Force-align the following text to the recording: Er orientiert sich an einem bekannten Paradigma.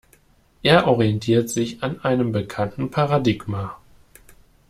Er 0.63 0.87
orientiert 0.87 1.51
sich 1.51 1.83
an 1.83 2.01
einem 2.03 2.31
bekannten 2.31 2.89
Paradigma. 2.89 3.77